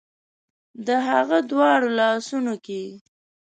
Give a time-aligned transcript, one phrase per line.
[0.87, 2.83] د هغه دواړو لاسونو کې